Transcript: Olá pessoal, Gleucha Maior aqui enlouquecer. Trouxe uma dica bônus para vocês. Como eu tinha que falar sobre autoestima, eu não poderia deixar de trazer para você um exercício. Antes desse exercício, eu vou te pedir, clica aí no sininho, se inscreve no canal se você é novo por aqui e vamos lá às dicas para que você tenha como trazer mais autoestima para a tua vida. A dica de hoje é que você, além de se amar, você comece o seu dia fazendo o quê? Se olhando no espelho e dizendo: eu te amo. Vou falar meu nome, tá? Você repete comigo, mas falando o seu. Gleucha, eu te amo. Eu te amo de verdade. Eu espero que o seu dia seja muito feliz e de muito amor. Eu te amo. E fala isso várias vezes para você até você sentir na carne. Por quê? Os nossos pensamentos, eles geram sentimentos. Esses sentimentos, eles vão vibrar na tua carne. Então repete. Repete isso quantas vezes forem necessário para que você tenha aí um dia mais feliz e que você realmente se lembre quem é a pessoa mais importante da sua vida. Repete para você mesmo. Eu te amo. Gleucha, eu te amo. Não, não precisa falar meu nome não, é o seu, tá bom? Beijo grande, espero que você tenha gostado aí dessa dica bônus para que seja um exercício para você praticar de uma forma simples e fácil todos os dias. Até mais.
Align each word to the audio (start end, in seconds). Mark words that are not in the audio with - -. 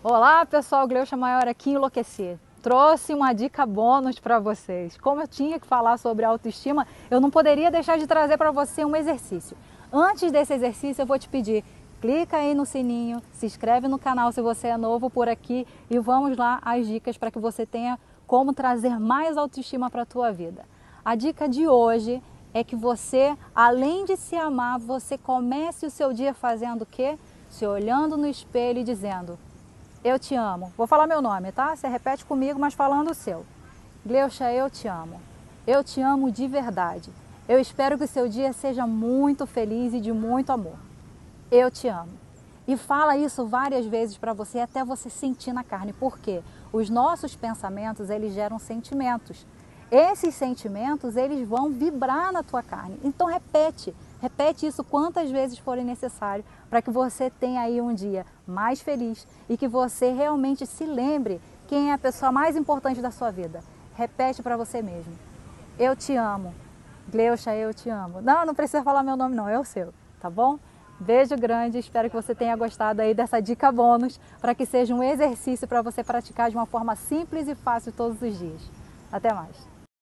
Olá 0.00 0.46
pessoal, 0.46 0.86
Gleucha 0.86 1.16
Maior 1.16 1.48
aqui 1.48 1.70
enlouquecer. 1.70 2.38
Trouxe 2.62 3.12
uma 3.12 3.32
dica 3.32 3.66
bônus 3.66 4.20
para 4.20 4.38
vocês. 4.38 4.96
Como 4.96 5.20
eu 5.20 5.26
tinha 5.26 5.58
que 5.58 5.66
falar 5.66 5.98
sobre 5.98 6.24
autoestima, 6.24 6.86
eu 7.10 7.20
não 7.20 7.28
poderia 7.32 7.68
deixar 7.68 7.98
de 7.98 8.06
trazer 8.06 8.38
para 8.38 8.52
você 8.52 8.84
um 8.84 8.94
exercício. 8.94 9.56
Antes 9.92 10.30
desse 10.30 10.54
exercício, 10.54 11.02
eu 11.02 11.06
vou 11.06 11.18
te 11.18 11.28
pedir, 11.28 11.64
clica 12.00 12.36
aí 12.36 12.54
no 12.54 12.64
sininho, 12.64 13.20
se 13.32 13.46
inscreve 13.46 13.88
no 13.88 13.98
canal 13.98 14.30
se 14.30 14.40
você 14.40 14.68
é 14.68 14.76
novo 14.76 15.10
por 15.10 15.28
aqui 15.28 15.66
e 15.90 15.98
vamos 15.98 16.36
lá 16.36 16.60
às 16.64 16.86
dicas 16.86 17.18
para 17.18 17.32
que 17.32 17.40
você 17.40 17.66
tenha 17.66 17.98
como 18.24 18.52
trazer 18.52 19.00
mais 19.00 19.36
autoestima 19.36 19.90
para 19.90 20.02
a 20.02 20.06
tua 20.06 20.30
vida. 20.30 20.64
A 21.04 21.16
dica 21.16 21.48
de 21.48 21.66
hoje 21.66 22.22
é 22.54 22.62
que 22.62 22.76
você, 22.76 23.36
além 23.52 24.04
de 24.04 24.16
se 24.16 24.36
amar, 24.36 24.78
você 24.78 25.18
comece 25.18 25.86
o 25.86 25.90
seu 25.90 26.12
dia 26.12 26.32
fazendo 26.32 26.82
o 26.82 26.86
quê? 26.86 27.18
Se 27.50 27.66
olhando 27.66 28.16
no 28.16 28.28
espelho 28.28 28.78
e 28.78 28.84
dizendo: 28.84 29.36
eu 30.04 30.18
te 30.18 30.34
amo. 30.34 30.72
Vou 30.76 30.86
falar 30.86 31.06
meu 31.06 31.20
nome, 31.20 31.52
tá? 31.52 31.74
Você 31.74 31.88
repete 31.88 32.24
comigo, 32.24 32.58
mas 32.58 32.74
falando 32.74 33.10
o 33.10 33.14
seu. 33.14 33.44
Gleucha, 34.04 34.52
eu 34.52 34.70
te 34.70 34.86
amo. 34.88 35.20
Eu 35.66 35.82
te 35.82 36.00
amo 36.00 36.30
de 36.30 36.46
verdade. 36.46 37.10
Eu 37.48 37.58
espero 37.58 37.98
que 37.98 38.04
o 38.04 38.08
seu 38.08 38.28
dia 38.28 38.52
seja 38.52 38.86
muito 38.86 39.46
feliz 39.46 39.92
e 39.92 40.00
de 40.00 40.12
muito 40.12 40.50
amor. 40.50 40.76
Eu 41.50 41.70
te 41.70 41.88
amo. 41.88 42.12
E 42.66 42.76
fala 42.76 43.16
isso 43.16 43.46
várias 43.46 43.86
vezes 43.86 44.18
para 44.18 44.34
você 44.34 44.60
até 44.60 44.84
você 44.84 45.08
sentir 45.08 45.52
na 45.52 45.64
carne. 45.64 45.92
Por 45.92 46.18
quê? 46.18 46.42
Os 46.72 46.90
nossos 46.90 47.34
pensamentos, 47.34 48.10
eles 48.10 48.34
geram 48.34 48.58
sentimentos. 48.58 49.46
Esses 49.90 50.34
sentimentos, 50.34 51.16
eles 51.16 51.48
vão 51.48 51.70
vibrar 51.70 52.30
na 52.30 52.42
tua 52.42 52.62
carne. 52.62 53.00
Então 53.02 53.26
repete. 53.26 53.94
Repete 54.20 54.66
isso 54.66 54.82
quantas 54.82 55.30
vezes 55.30 55.58
forem 55.58 55.84
necessário 55.84 56.44
para 56.68 56.82
que 56.82 56.90
você 56.90 57.30
tenha 57.30 57.60
aí 57.60 57.80
um 57.80 57.94
dia 57.94 58.26
mais 58.46 58.80
feliz 58.80 59.26
e 59.48 59.56
que 59.56 59.68
você 59.68 60.10
realmente 60.10 60.66
se 60.66 60.84
lembre 60.84 61.40
quem 61.68 61.90
é 61.90 61.92
a 61.92 61.98
pessoa 61.98 62.32
mais 62.32 62.56
importante 62.56 63.00
da 63.00 63.10
sua 63.10 63.30
vida. 63.30 63.62
Repete 63.94 64.42
para 64.42 64.56
você 64.56 64.82
mesmo. 64.82 65.12
Eu 65.78 65.94
te 65.94 66.16
amo. 66.16 66.52
Gleucha, 67.08 67.54
eu 67.54 67.72
te 67.72 67.88
amo. 67.88 68.20
Não, 68.20 68.44
não 68.44 68.54
precisa 68.54 68.82
falar 68.82 69.02
meu 69.02 69.16
nome 69.16 69.34
não, 69.34 69.48
é 69.48 69.58
o 69.58 69.64
seu, 69.64 69.94
tá 70.20 70.28
bom? 70.28 70.58
Beijo 71.00 71.36
grande, 71.36 71.78
espero 71.78 72.10
que 72.10 72.16
você 72.16 72.34
tenha 72.34 72.56
gostado 72.56 73.00
aí 73.00 73.14
dessa 73.14 73.40
dica 73.40 73.70
bônus 73.70 74.18
para 74.40 74.52
que 74.52 74.66
seja 74.66 74.92
um 74.92 75.02
exercício 75.02 75.68
para 75.68 75.80
você 75.80 76.02
praticar 76.02 76.50
de 76.50 76.56
uma 76.56 76.66
forma 76.66 76.96
simples 76.96 77.46
e 77.46 77.54
fácil 77.54 77.92
todos 77.92 78.20
os 78.20 78.36
dias. 78.36 78.60
Até 79.12 79.32
mais. 79.32 79.77